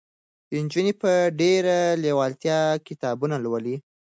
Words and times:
نجونې 0.63 0.93
په 1.01 1.11
ډېره 1.39 1.77
لېوالتیا 2.03 2.59
کتابونه 2.87 3.35
لولي. 3.45 3.75